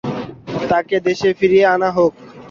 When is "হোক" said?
1.97-2.13